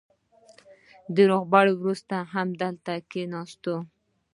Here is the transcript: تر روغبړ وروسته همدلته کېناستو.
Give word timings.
تر 1.13 1.23
روغبړ 1.31 1.65
وروسته 1.79 2.15
همدلته 2.33 2.93
کېناستو. 3.11 3.75